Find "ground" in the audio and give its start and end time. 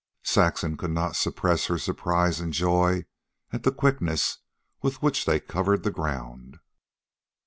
5.91-6.57